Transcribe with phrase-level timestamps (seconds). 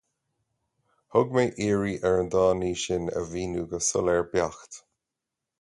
[1.11, 4.73] Thug mé iarraidh ar an dá ní sin a mhíniú go soiléir beacht.